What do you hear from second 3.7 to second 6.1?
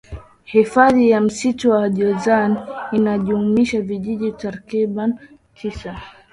vijiji takribani tisa